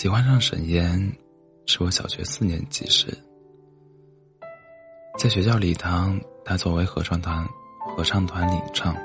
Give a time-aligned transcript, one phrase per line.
[0.00, 0.98] 喜欢上沈岩，
[1.66, 3.14] 是我小学四年级时，
[5.18, 7.46] 在学校礼堂，他作为合唱团
[7.94, 8.96] 合唱团领唱，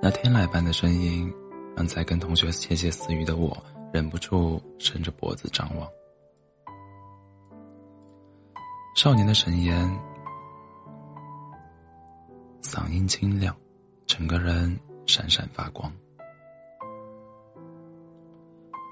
[0.00, 1.28] 那天籁般的声音，
[1.76, 3.60] 让在跟同学窃窃私语的我
[3.92, 5.88] 忍不住伸着脖子张望。
[8.94, 9.84] 少年的沈岩，
[12.62, 13.52] 嗓音清亮，
[14.06, 15.92] 整个人闪闪发光。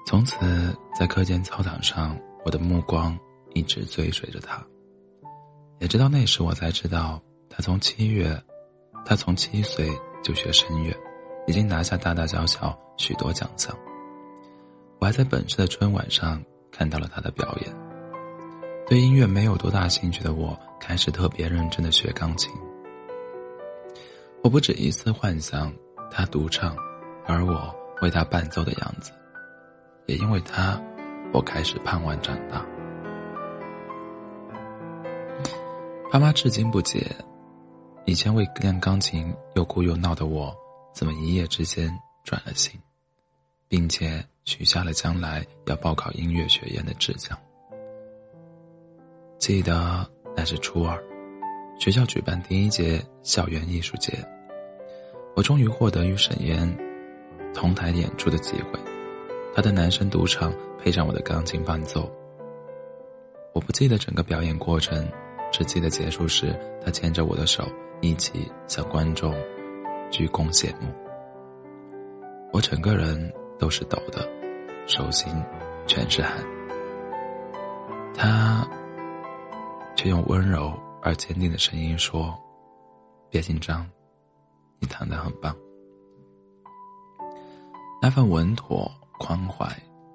[0.09, 3.15] 从此，在课间操场上，我的目光
[3.53, 4.59] 一直追随着他。
[5.77, 8.35] 也直到那时，我才知道，他从七月，
[9.05, 9.87] 他从七岁
[10.23, 10.91] 就学声乐，
[11.45, 13.71] 已经拿下大大小小许多奖项。
[14.99, 17.75] 我还在本市的春晚上看到了他的表演。
[18.87, 22.51] 对音乐没有多大兴趣的我，开始特别认真的学钢琴。
[24.41, 25.71] 我不止一次幻想
[26.09, 26.75] 他独唱，
[27.27, 29.11] 而我为他伴奏的样子。
[30.09, 30.81] 也因为他，
[31.31, 32.65] 我开始盼望长大。
[36.11, 37.05] 爸妈至今不解，
[38.05, 40.51] 以前为练钢琴又哭又闹的我，
[40.95, 42.73] 怎么一夜之间转了心，
[43.67, 47.37] 并且许下了将来要报考音乐学院的志向。
[49.37, 50.99] 记得那是初二，
[51.79, 54.17] 学校举办第一届校园艺术节，
[55.35, 56.67] 我终于获得与沈岩
[57.53, 58.88] 同台演出的机会。
[59.53, 62.09] 他的男声独唱配上我的钢琴伴奏，
[63.53, 65.07] 我不记得整个表演过程，
[65.51, 67.67] 只记得结束时他牵着我的手
[67.99, 69.33] 一起向观众
[70.09, 70.87] 鞠躬谢幕。
[72.53, 74.27] 我整个人都是抖的，
[74.87, 75.33] 手心
[75.85, 76.37] 全是汗。
[78.15, 78.65] 他
[79.95, 82.33] 却用温柔而坚定的声音说
[83.29, 83.85] ：“别紧张，
[84.79, 85.53] 你弹得很棒。”
[88.01, 88.89] 那份稳妥。
[89.19, 89.67] 宽怀，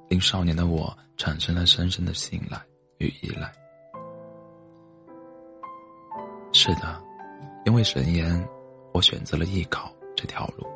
[0.08, 2.60] 令少年的我产生了深深的信赖
[2.98, 3.52] 与依赖。
[6.52, 7.00] 是的，
[7.66, 8.48] 因为神言，
[8.92, 10.66] 我选择了艺考这条路。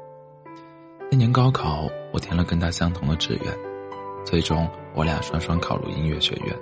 [1.11, 3.59] 那年高考，我填了跟他相同的志愿，
[4.25, 6.55] 最终我俩双双考入音乐学院。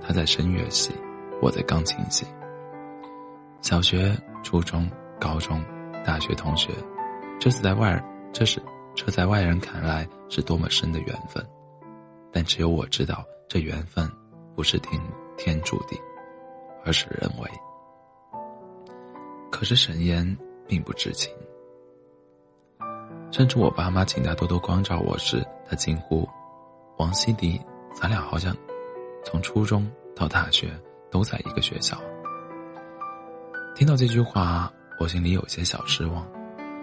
[0.00, 0.94] 他在声乐系，
[1.42, 2.24] 我在钢琴系。
[3.60, 5.60] 小学、初中、高中、
[6.04, 6.72] 大学同学，
[7.40, 8.00] 这是在外，
[8.32, 8.62] 这是。
[8.98, 11.46] 这在外人看来是多么深的缘分，
[12.32, 14.10] 但只有我知道，这缘分
[14.56, 15.00] 不是天
[15.36, 15.96] 天注定，
[16.84, 17.48] 而是人为。
[19.52, 20.36] 可是沈岩
[20.66, 21.32] 并不知情，
[23.30, 26.28] 甚至我爸妈请他多多关照我时，他惊呼
[26.98, 27.60] ：“王希迪，
[27.94, 28.54] 咱俩好像
[29.24, 30.76] 从初中到大学
[31.08, 31.96] 都在一个学校。”
[33.76, 36.28] 听到这句话，我心里有些小失望。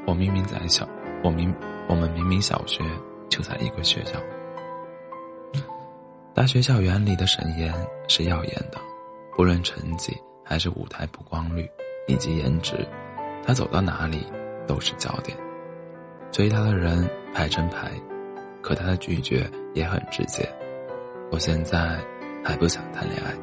[0.07, 0.87] 我明明在小，
[1.21, 1.53] 我明。
[1.87, 2.83] 我们明明小学
[3.29, 4.19] 就在一个学校，
[6.33, 7.73] 大学校园里的沈岩
[8.07, 8.77] 是耀眼的，
[9.35, 11.69] 不论成绩还是舞台曝光率
[12.07, 12.87] 以及颜值，
[13.45, 14.25] 他走到哪里
[14.67, 15.37] 都是焦点，
[16.31, 17.91] 追他的人排成排，
[18.61, 20.47] 可他的拒绝也很直接。
[21.31, 21.99] 我现在
[22.43, 23.33] 还不想谈恋爱。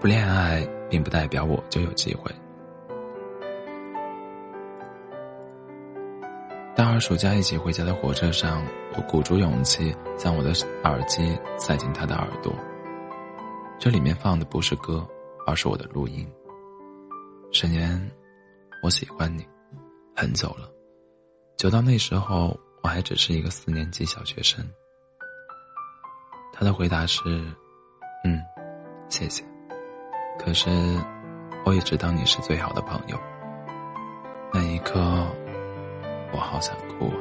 [0.00, 2.30] 不恋爱，并不代表我就有机会。
[6.76, 8.64] 大二暑假一起回家的火车上，
[8.94, 10.52] 我鼓足勇气将我的
[10.84, 12.54] 耳机塞进他的耳朵。
[13.80, 15.04] 这里面放的不是歌，
[15.44, 16.24] 而是我的录音。
[17.50, 18.10] 沈岩，
[18.84, 19.44] 我喜欢你，
[20.14, 20.70] 很久了，
[21.56, 24.64] 久到那时候我还只是一个四年级小学生。
[26.52, 27.20] 他的回答是
[28.24, 28.40] ：“嗯，
[29.08, 29.44] 谢谢。”
[30.38, 30.70] 可是，
[31.64, 33.18] 我也知道你是最好的朋友。
[34.52, 34.98] 那一刻，
[36.32, 37.18] 我好想哭啊！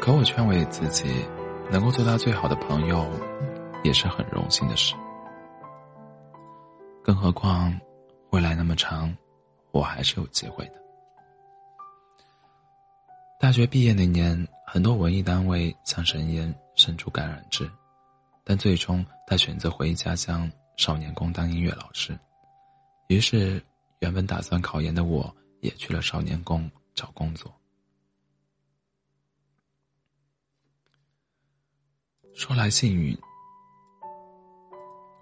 [0.00, 1.24] 可我劝慰自己，
[1.70, 3.06] 能够做他最好的朋友，
[3.84, 4.96] 也是很荣幸的事。
[7.04, 7.72] 更何况，
[8.30, 9.16] 未来那么长，
[9.70, 10.85] 我还是有机会的。
[13.46, 17.70] 大学毕业那年，很多文艺单位向沈岩伸出橄榄枝，
[18.42, 22.18] 但最终他选择回家乡少年宫当音乐老师。
[23.06, 23.64] 于是，
[24.00, 27.54] 原本打算考研的我，也去了少年宫找工作。
[32.34, 33.16] 说来幸运，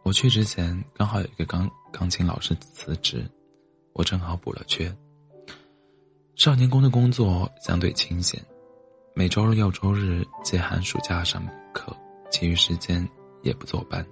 [0.03, 3.31] 我去之前刚好有一个钢钢琴老师辞职，
[3.93, 4.91] 我正好补了缺。
[6.37, 8.43] 少年宫的工作相对清闲，
[9.15, 11.97] 每周六周日接寒暑假上课，
[12.29, 13.09] 其余时间
[13.43, 14.05] 也不坐班，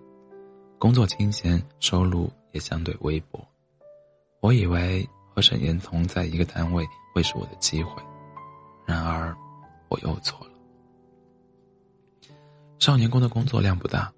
[0.78, 3.44] 工作清闲，收入也相对微薄。
[4.40, 8.00] 我以为和沈岩同在一个单位会是我的机会，
[8.86, 9.36] 然而
[9.88, 10.52] 我又错了。
[12.78, 14.12] 少年宫的工作量不大，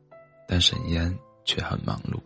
[0.47, 2.21] 但沈岩却很忙碌。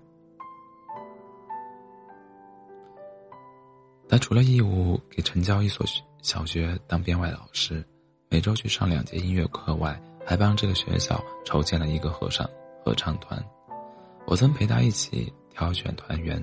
[4.09, 5.87] 他除了义务给城郊一所
[6.23, 7.85] 小学当编外老师，
[8.31, 12.49] 每周去上两节音乐课外，还帮这个学校筹建了一个合唱
[12.83, 13.39] 合唱团。
[14.27, 16.43] 我曾陪他一起挑选团员，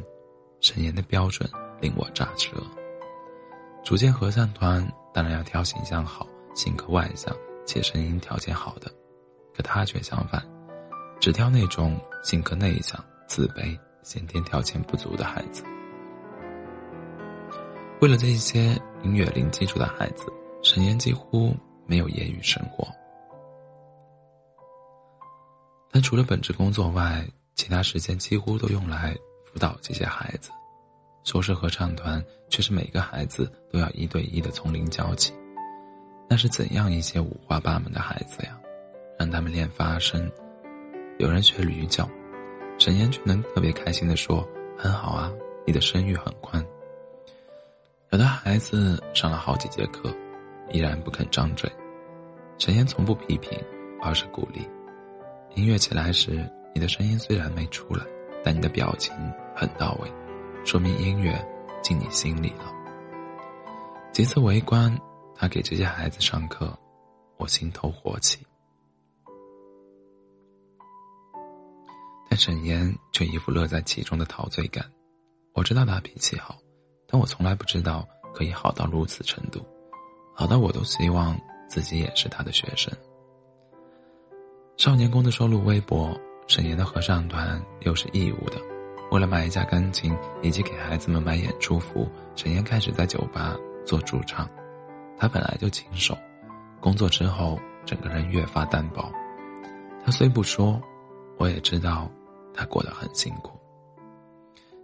[0.62, 1.50] 沈岩的标准
[1.82, 2.52] 令我咋舌。
[3.84, 7.36] 组建合唱团当然要挑形象好、性格外向
[7.66, 8.92] 且声音条件好的，
[9.56, 10.44] 可他却相反，
[11.20, 15.64] 只挑那种性格内向、自卑、先天条件不足的孩子。
[18.01, 20.25] 为了这些音乐零基础的孩子，
[20.62, 21.56] 沈岩几乎
[21.88, 22.86] 没有业余生活。
[25.92, 27.25] 但除了本职工作外，
[27.56, 29.15] 其他时间几乎都用来
[29.45, 30.51] 辅导这些孩子。
[31.24, 35.33] 说是合唱团，却是每个孩子都要一对一的从零教起。
[36.30, 38.59] 那是怎样一些五花八门的孩子呀？
[39.18, 40.30] 让他们练发声，
[41.18, 42.07] 有人学驴叫，
[42.77, 44.45] 沈岩却能特别开心的说
[44.77, 45.31] ：“很好啊，
[45.65, 46.63] 你的声域很宽。”
[48.16, 50.10] 有的孩子上了好几节课，
[50.72, 51.70] 依然不肯张嘴。
[52.58, 53.62] 陈岩从不批评，
[54.02, 54.66] 而是鼓励。
[55.54, 58.06] 音乐起来时，你的声音虽然没出来，
[58.42, 59.14] 但你的表情
[59.54, 60.10] 很到位，
[60.64, 61.46] 说明音乐
[61.84, 62.72] 进你心里了。
[64.14, 64.98] 几次围观
[65.36, 66.74] 他给这些孩子上课，
[67.36, 68.48] 我心头火起。
[72.30, 74.90] 但沈岩却一副乐在其中的陶醉感。
[75.52, 76.56] 我知道他脾气好。
[77.07, 79.66] 但我从来不知道可以好到如此程度，
[80.34, 82.92] 好到我都希望自己也是他的学生。
[84.78, 88.57] 少年宫的收入微薄，沈岩的合唱团又是义务的，
[89.12, 93.56] 为了买一架钢琴以及给孩子们买演出服，沈岩开始在酒吧
[93.86, 94.50] 做驻唱。
[95.18, 96.18] 他本来就清瘦，
[96.81, 99.10] 工作之后整个人越发单薄。
[100.04, 100.81] 他虽不说，
[101.38, 102.12] 我也知道
[102.54, 103.57] 他过得很辛苦。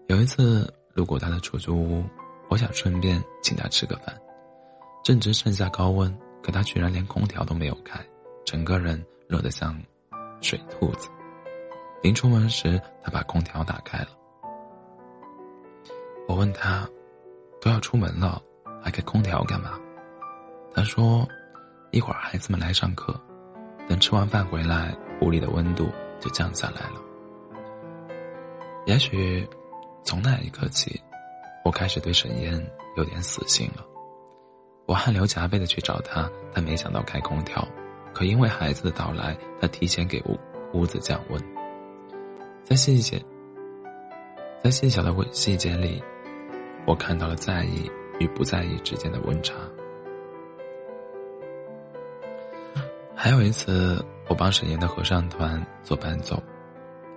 [0.08, 0.72] 有一次。
[0.94, 2.04] 路过他的出租屋，
[2.50, 4.16] 我想顺便请他吃个饭。
[5.04, 8.00] 正值盛夏高温，可他居然连空调都没有开，
[8.46, 9.76] 整个人热得像
[10.42, 11.10] 水兔子。
[12.04, 14.10] 临出门时，他把空调打开了。
[16.28, 16.88] 我问他
[17.62, 18.42] ：“都要出门了，
[18.84, 19.80] 还开空调干嘛？”
[20.74, 21.28] 他说
[21.92, 23.20] ：“一会儿孩子们来上课，
[23.88, 25.90] 等吃完饭回来，屋里的温度
[26.20, 27.02] 就降下来了。”
[28.86, 29.48] 也许。
[30.04, 31.00] 从那一刻起，
[31.64, 33.86] 我开始对沈烟有点死心了。
[34.88, 37.66] 我汗流浃背的去找他，但没想到开空调，
[38.14, 40.38] 可因为孩子的到来，他提前给屋
[40.74, 41.42] 屋子降温。
[42.64, 43.24] 在细节，
[44.64, 46.04] 在细小的细细节里，
[46.86, 47.90] 我看到了在意
[48.20, 49.54] 与不在意之间的温差。
[53.16, 56.42] 还有一次，我帮沈岩的合唱团做伴奏。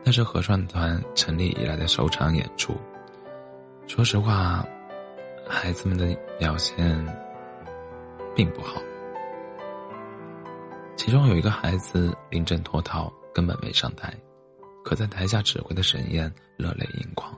[0.04, 2.76] 那是合唱团成立以来的首场演出。
[3.86, 4.64] 说实话，
[5.48, 7.06] 孩子们的表现
[8.34, 8.80] 并不好。
[10.96, 14.14] 其中有一个孩子临阵脱逃，根本没上台，
[14.84, 17.34] 可在台下指挥的沈燕热泪盈眶。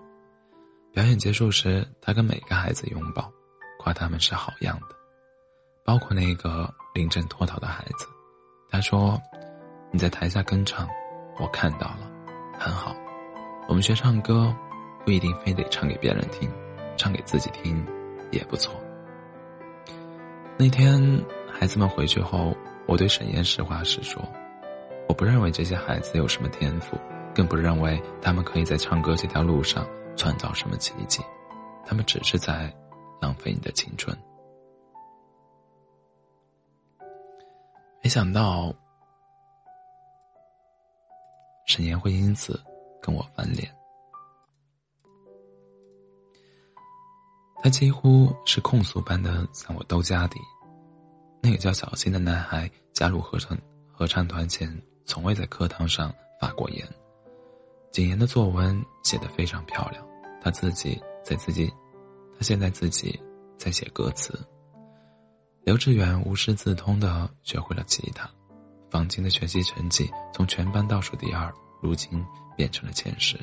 [0.93, 3.31] 表演结束时，他跟每个孩子拥抱，
[3.79, 4.97] 夸他们是好样的，
[5.85, 8.07] 包括那个临阵脱逃的孩子。
[8.71, 9.21] 他说
[9.93, 10.89] ：“你在台下跟唱，
[11.39, 12.06] 我看到了。”
[12.59, 12.97] 很好，
[13.69, 14.55] 我们学唱歌，
[15.05, 16.51] 不一定非得唱给别人听，
[16.97, 17.85] 唱给自己听
[18.33, 18.75] 也不错。
[20.59, 21.01] 那天
[21.53, 24.23] 孩子们回去后，我对沈岩实话实说：
[25.09, 26.97] 我不认为这些孩子有什么天赋，
[27.35, 29.87] 更不认为他们可以在唱歌这条路上
[30.17, 31.23] 创造什么奇迹，
[31.85, 32.75] 他们只是在
[33.21, 34.17] 浪费你的青春。
[38.03, 38.75] 没想到。
[41.67, 42.59] 沈岩会因此
[43.03, 43.69] 跟我翻脸，
[47.61, 50.39] 他几乎是控诉般的向我兜家底。
[51.43, 53.59] 那个叫小新的男孩加入合唱
[53.93, 56.87] 合唱团前，从未在课堂上发过言。
[57.93, 60.05] 谨言的作文写得非常漂亮，
[60.41, 61.69] 他自己在自己，
[62.37, 63.21] 他现在自己
[63.59, 64.39] 在写歌词。
[65.65, 68.31] 刘志远无师自通的学会了吉他。
[68.91, 72.25] 房间的学习成绩从全班倒数第二，如今
[72.57, 73.39] 变成了前十。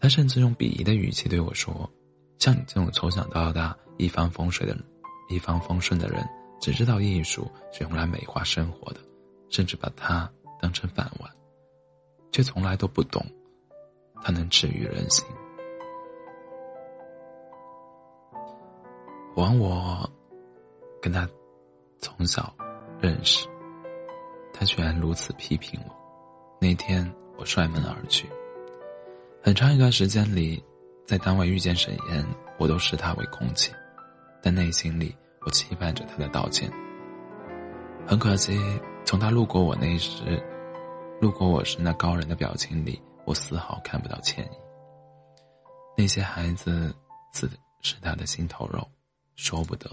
[0.00, 1.90] 他甚至用鄙夷的语气对我说
[2.38, 4.76] ：“像你这种从小到大一帆风顺的，
[5.28, 6.24] 一帆风顺的人，
[6.60, 9.00] 只知道艺术是用来美化生活的，
[9.50, 11.30] 甚至把它当成饭碗，
[12.30, 13.24] 却从来都不懂
[14.22, 15.24] 他能治愈人心。
[19.34, 20.10] 我忘我
[21.00, 21.28] 跟他
[22.00, 22.54] 从小
[23.00, 23.48] 认识，
[24.58, 25.94] 他居然如此批评我。
[26.60, 28.28] 那天我摔门而去。
[29.40, 30.60] 很长一段时间里，
[31.06, 32.26] 在单位遇见沈岩，
[32.58, 33.72] 我都视他为空气，
[34.42, 36.68] 但内心里我期盼着他的道歉。
[38.04, 38.58] 很可惜，
[39.04, 40.42] 从他路过我那时，
[41.20, 44.56] 路过我时那高人的表情里，我丝毫看不到歉意。
[45.96, 46.92] 那些孩子，
[47.32, 47.48] 自
[47.80, 48.84] 是他的心头肉，
[49.36, 49.88] 说不得，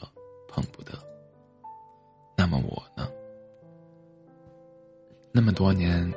[0.48, 0.94] 碰不得。
[2.36, 3.08] 那么我呢？
[5.36, 6.10] 那么多年，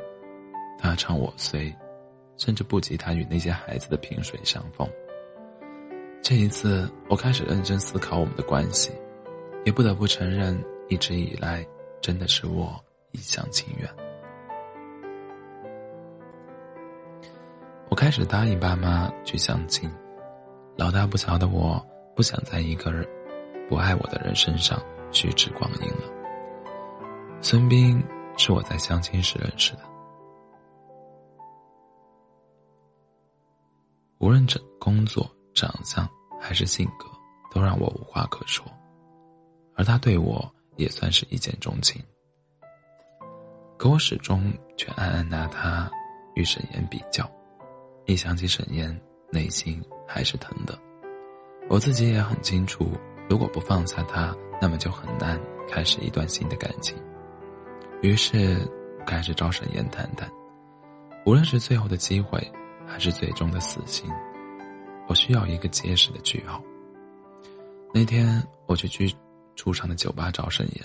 [0.79, 1.75] 他唱我虽。
[2.37, 4.89] 甚至不及他与那些孩子的萍水相逢。
[6.23, 8.93] 这一次，我开始认真思考我们的关系，
[9.65, 10.57] 也不得不承认，
[10.89, 11.67] 一直以来
[12.01, 13.91] 真的是我一厢情愿。
[17.89, 19.91] 我开始答应爸妈去相亲，
[20.77, 21.85] 老大不小的我
[22.15, 23.05] 不想在一个人
[23.69, 26.05] 不爱我的人身上虚掷光阴了。
[27.41, 28.01] 孙斌
[28.39, 29.81] 是我在相亲时认识的。
[34.21, 36.09] 无论这工作、长相
[36.41, 37.07] 还是性格，
[37.53, 38.65] 都让我无话可说，
[39.75, 42.03] 而他对我也算是一见钟情。
[43.77, 45.91] 可我始终却暗暗拿他
[46.35, 47.31] 与沈岩比较，
[48.07, 50.77] 一想起沈岩，内心还是疼的。
[51.69, 52.91] 我自己也很清楚，
[53.29, 56.97] 如果不放下他，那么就很难开始一段新的感情。
[58.01, 58.59] 于是，
[59.07, 60.31] 开始找沈岩谈谈，
[61.25, 62.41] 无论是最后的机会。
[62.91, 64.11] 还是最终的死心，
[65.09, 66.59] 我需要一个结实的句号。
[67.93, 69.15] 那天我去居
[69.57, 70.83] 出场的酒吧找沈岩，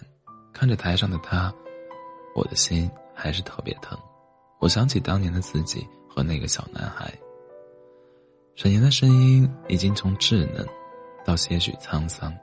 [0.52, 1.50] 看着台上的他，
[2.36, 3.98] 我的心还是特别疼。
[4.60, 7.10] 我想起当年的自己和那个小男孩。
[8.56, 10.68] 沈岩的声音已经从稚嫩
[11.24, 12.38] 到些许沧桑，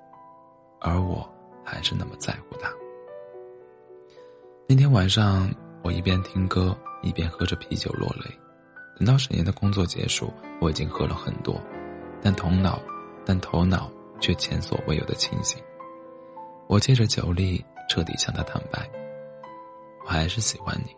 [0.81, 1.31] 而我
[1.63, 2.73] 还是那么在乎他。
[4.73, 5.51] 那天晚上，
[5.83, 8.31] 我一边听歌一边喝着啤酒落泪。
[8.97, 11.61] 等到沈岩的工作结束，我已经喝了很多，
[12.23, 12.81] 但头脑，
[13.27, 15.61] 但头脑却前所未有的清醒。
[16.69, 18.89] 我借着酒力，彻底向他坦白：
[20.05, 20.95] 我还是喜欢你，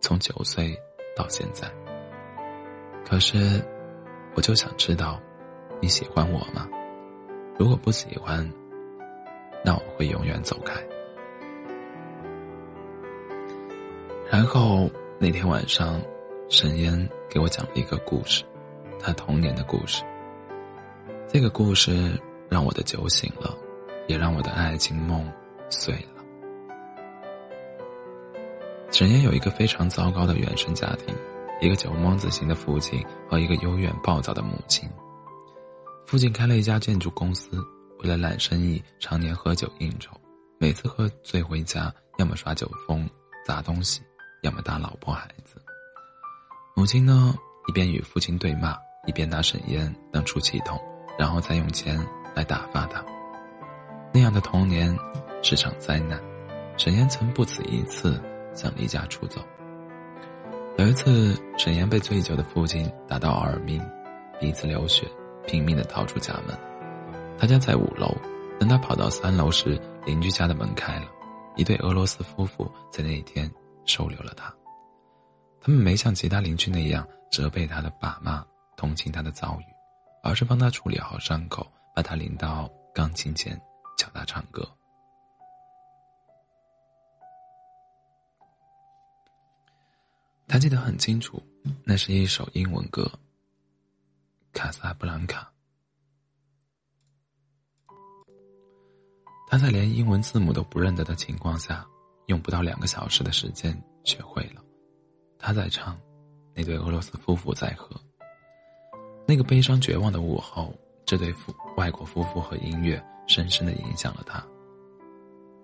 [0.00, 0.76] 从九岁
[1.16, 1.70] 到现在。
[3.08, 3.64] 可是，
[4.34, 5.20] 我就想知道，
[5.80, 6.68] 你喜欢我吗？
[7.56, 8.44] 如果不喜欢，
[9.64, 10.74] 那我会永远走开。
[14.32, 16.00] 然后那天晚上。
[16.48, 18.44] 沈烟给我讲了一个故事，
[19.00, 20.02] 他童年的故事。
[21.26, 22.20] 这个故事
[22.50, 23.56] 让我的酒醒了，
[24.06, 25.26] 也让我的爱情梦
[25.70, 26.22] 碎了。
[28.90, 31.16] 沈烟有一个非常糟糕的原生家庭，
[31.58, 34.86] 一个酒蒙子型的父亲和一个幽怨暴躁的母亲。
[36.04, 37.56] 父亲开了一家建筑公司，
[38.00, 40.14] 为了揽生意，常年喝酒应酬，
[40.58, 43.08] 每次喝醉回家，要么耍酒疯
[43.42, 44.02] 砸东西，
[44.42, 45.62] 要么打老婆孩子。
[46.74, 47.34] 母亲呢，
[47.68, 50.80] 一边与父亲对骂，一边拿沈烟当出气筒，
[51.16, 51.96] 然后再用钱
[52.34, 53.04] 来打发他。
[54.12, 54.96] 那样的童年
[55.42, 56.20] 是场灾难。
[56.76, 58.20] 沈烟曾不止一次
[58.52, 59.40] 想离家出走。
[60.76, 63.80] 有一次，沈烟被醉酒的父亲打到耳鸣，
[64.40, 65.06] 鼻子流血，
[65.46, 66.58] 拼命的逃出家门。
[67.38, 68.12] 他家在五楼，
[68.58, 71.06] 等他跑到三楼时，邻居家的门开了，
[71.54, 73.48] 一对俄罗斯夫妇在那一天
[73.84, 74.54] 收留了他。
[75.60, 78.44] 他们没像其他邻居那样责备他的爸妈，
[78.76, 79.64] 同情他的遭遇，
[80.22, 83.60] 而是帮他处理好伤口，把他领到钢琴前
[83.96, 84.68] 教他唱歌。
[90.48, 91.42] 他记得很清楚，
[91.84, 93.04] 那是一首英文歌，
[94.52, 95.40] 《卡萨布兰卡》。
[99.48, 101.86] 他在连英文字母都不认得的情况下，
[102.26, 104.62] 用不到两个小时的时间学会了。
[105.38, 105.98] 他在唱，
[106.54, 108.00] 那对俄罗斯夫妇在喝。
[109.26, 110.74] 那个悲伤绝望的午后，
[111.04, 114.44] 这对夫外国夫妇和音乐深深的影响了他。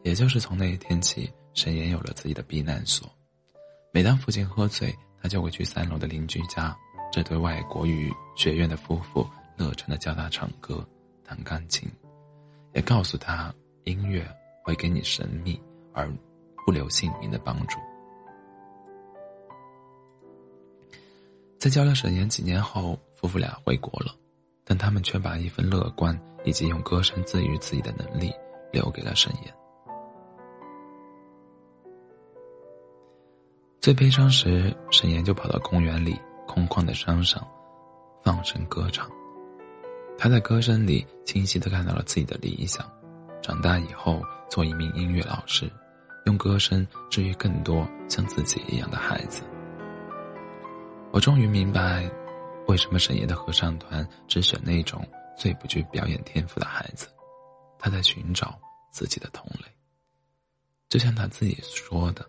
[0.02, 3.08] 也就是从那一天起，沈岩有了自己的避难所。
[3.92, 6.76] 每当父亲喝醉，他就会去三楼的邻居家。
[7.10, 10.86] 这对外国语学院的夫妇热忱的教他唱歌、
[11.24, 11.90] 弹钢琴，
[12.74, 13.52] 也告诉他
[13.84, 14.22] 音乐
[14.62, 15.60] 会给你神秘
[15.94, 16.12] 而
[16.68, 17.78] 不留姓名的帮助。
[21.58, 24.14] 在教了沈岩几年后，夫妇俩回国了，
[24.66, 28.30] 但他们却把一份乐观以及用歌声治愈自己的能力
[28.70, 29.54] 留给了沈岩。
[33.80, 37.42] 最悲伤时，沈岩就跑到公园里空旷的山上，
[38.22, 39.10] 放声歌唱。
[40.18, 42.86] 他在歌声里清晰的看到了自己的理想：
[43.40, 44.20] 长大以后
[44.50, 45.72] 做一名音乐老师，
[46.28, 49.42] 用歌声治愈更多像自己一样的孩子。
[51.10, 52.06] 我终于明白，
[52.66, 55.02] 为什么沈岩的合唱团只选那种
[55.38, 57.08] 最不具表演天赋的孩子。
[57.78, 58.58] 他在寻找
[58.90, 59.64] 自己的同类。
[60.90, 62.22] 就像他自己说的：“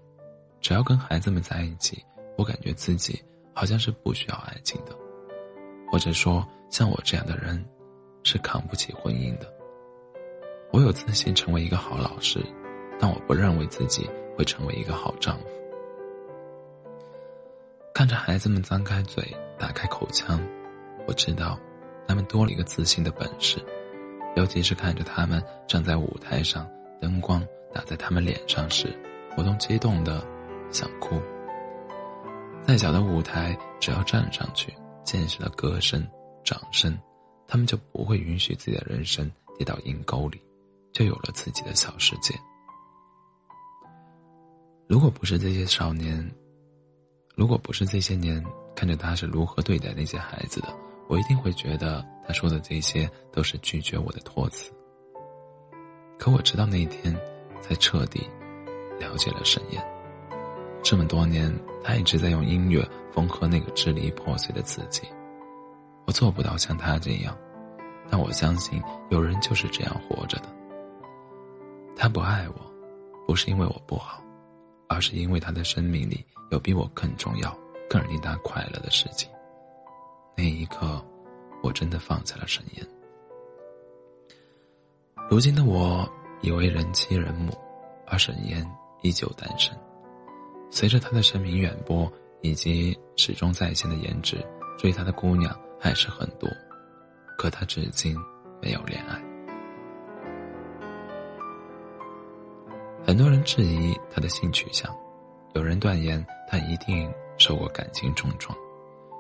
[0.62, 2.02] 只要跟孩子们在一起，
[2.38, 3.22] 我感觉自己
[3.54, 4.96] 好像是不需要爱情的，
[5.92, 7.62] 或者说，像我这样的人，
[8.24, 9.54] 是扛不起婚姻的。
[10.72, 12.40] 我有自信成为一个好老师，
[13.00, 15.46] 但我不认为自己会成为一个好丈夫。”
[17.96, 20.40] 看着孩子们张开嘴、打开口腔，
[21.08, 21.60] 我知道，
[22.08, 23.60] 他们多了一个自信的本事。
[24.36, 26.70] 尤其是看着他们站在舞台上，
[27.02, 28.88] 灯光打在他们脸上时，
[29.36, 30.24] 我都激动的
[30.72, 31.20] 想哭。
[32.66, 36.08] 再小的舞台，只要站上去，见识了歌声、
[36.44, 36.98] 掌声，
[37.48, 40.40] 他们就不会允许自己的人生跌到阴沟里，
[40.94, 42.34] 就有了自己的小世界。
[44.90, 46.28] 如果不是这些少年。
[47.36, 48.44] 如果不是这些年
[48.76, 50.76] 看着他是如何对待那些孩子的，
[51.08, 54.74] 我一定会觉得他说的这些都是拒绝我的托词。
[56.18, 57.16] 可我直到那一天，
[57.62, 58.28] 才彻底
[59.00, 59.82] 了解了沈燕。
[60.82, 65.04] 这么多年，他一直在用音乐缝合那个支离破碎的自己。
[66.08, 67.38] 我做不到像他这样，
[68.10, 68.82] 但我相信
[69.12, 70.50] 有人就是这样活着的。
[71.96, 72.56] 他不爱我，
[73.28, 74.22] 不是因为我不好。
[74.90, 77.58] 而是因为他的生命里有比我更重要、
[77.90, 79.30] 更令他快乐的事情。
[80.36, 81.02] 那一刻，
[81.64, 82.86] 我真的放下了沈烟。
[85.30, 86.10] 如今的我
[86.42, 87.56] 已为人妻人母，
[88.08, 88.68] 而沈烟
[89.04, 89.78] 依旧单身。
[90.72, 94.44] 随着他的声名远播以及始终在线的颜值，
[94.78, 96.50] 追他的姑娘还是很多，
[97.38, 98.18] 可他至今
[98.62, 99.29] 没有恋爱。
[103.06, 104.94] 很多人质疑他的性取向，
[105.54, 108.56] 有人断言他一定受过感情重创，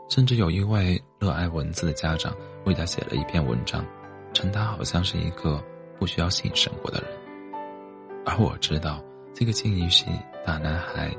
[0.10, 3.84] 甚至有一位热爱文字的家长为他写了一篇文章，
[4.34, 5.64] 称他好像是一个
[5.98, 7.10] 不需要性生活的人。
[8.26, 10.06] 而我知道，这个金鱼系
[10.46, 11.12] 大男孩，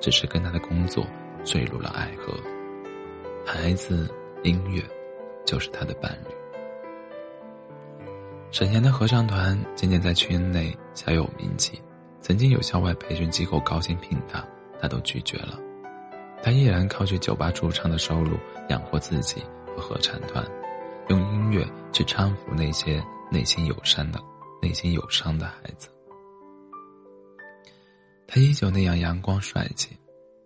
[0.00, 1.06] 只是跟他的工作
[1.44, 2.32] 坠入了爱河，
[3.44, 4.08] 孩子、
[4.44, 4.82] 音乐，
[5.44, 6.34] 就是他的伴侣。
[8.50, 11.78] 沈岩的合唱团渐渐在圈内小有名气。
[12.24, 14.42] 曾经有校外培训机构高薪聘他，
[14.80, 15.60] 他都拒绝了。
[16.42, 18.38] 他依然靠去酒吧驻唱的收入
[18.70, 19.42] 养活自己
[19.76, 20.42] 和合唱团，
[21.08, 24.18] 用音乐去搀扶那些内心有伤的、
[24.62, 25.90] 内心有伤的孩子。
[28.26, 29.94] 他依旧那样阳光帅气，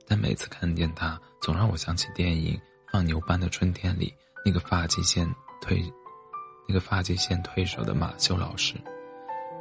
[0.04, 2.56] 但每次看见他，总让我想起电影
[2.92, 4.12] 《放牛班的春天》里
[4.44, 5.80] 那个发际线退、
[6.66, 8.74] 那个发际线退守的马修老师。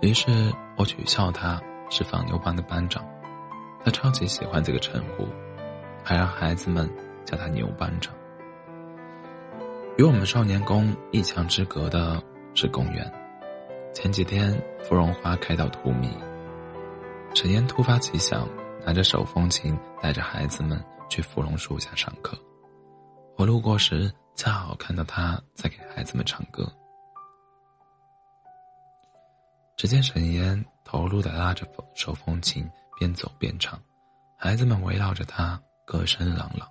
[0.02, 1.62] 于是我取笑他。
[1.90, 3.06] 是放牛班的班长，
[3.84, 5.28] 他超级喜欢这个称呼，
[6.04, 6.90] 还让孩子们
[7.26, 8.14] 叫他牛班长。
[9.98, 12.22] 与我们少年宫一墙之隔的
[12.54, 13.12] 是公园。
[13.94, 16.12] 前几天芙蓉花开到荼蘼，
[17.34, 18.48] 陈烟突发奇想，
[18.86, 22.38] 拿着手风琴带着孩子们去芙蓉树下上课。
[23.38, 26.72] 我路过时，恰好看到他在给孩子们唱歌。
[29.78, 31.64] 只见沈岩投入的拉着
[31.94, 33.80] 手风琴，边走边唱，
[34.36, 36.68] 孩子们围绕着他，歌声朗朗。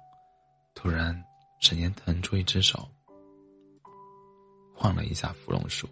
[0.74, 1.24] 突然，
[1.60, 2.88] 沈岩腾出一只手，
[4.74, 5.88] 晃了一下芙蓉树，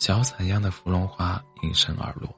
[0.00, 2.28] 小伞一样的芙蓉花应声而落，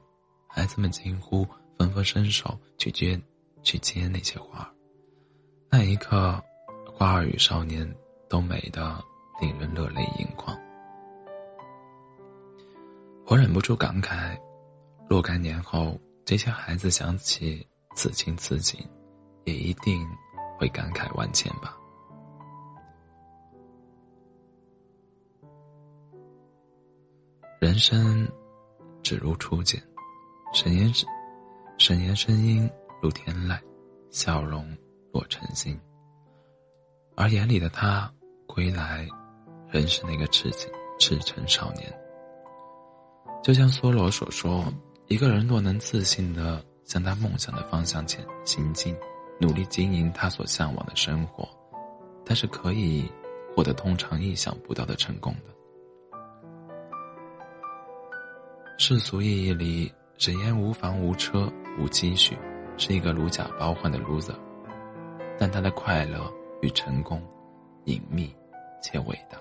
[0.47, 1.43] 孩子们惊呼，
[1.75, 3.19] 纷纷伸手去接，
[3.63, 4.69] 去接那些花儿。
[5.71, 6.39] 那一刻，
[6.93, 7.91] 花儿与少年
[8.29, 9.03] 都美得
[9.41, 10.55] 令人热泪盈眶。
[13.31, 14.37] 我忍不住感慨：
[15.09, 17.65] 若干年后，这些孩子想起
[17.95, 18.85] 此情此景，
[19.45, 20.05] 也一定
[20.59, 21.77] 会感慨万千吧。
[27.61, 28.29] 人生
[29.01, 29.81] 只如初见，
[30.51, 31.09] 沈岩声，
[31.77, 32.69] 沈岩声音
[33.01, 33.57] 如天籁，
[34.09, 34.67] 笑容
[35.13, 35.79] 若晨星。
[37.15, 38.13] 而眼里的他
[38.45, 39.07] 归来，
[39.69, 42.00] 仍是那个赤情赤诚少年。
[43.41, 44.63] 就像梭罗所说
[45.09, 48.95] ：“一个人若能自信的向他梦想的方向前行进，
[49.39, 51.49] 努力经营他所向往的生活，
[52.23, 53.11] 他是可以
[53.55, 55.51] 获得通常意想不到的成功的。”
[58.77, 62.37] 世俗意义里，沈岩无房无车无积蓄，
[62.77, 64.35] 是一个如假包换的 loser，
[65.39, 67.19] 但他的快乐与成功，
[67.85, 68.31] 隐秘
[68.83, 69.39] 且伟大。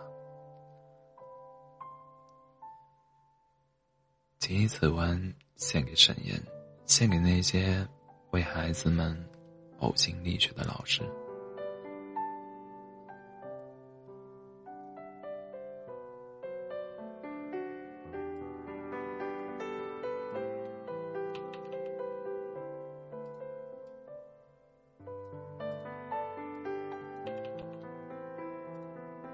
[4.51, 6.35] 谨以此文献给沈岩，
[6.85, 7.87] 献给那些
[8.33, 9.17] 为孩子们
[9.79, 11.03] 呕心沥血的老师。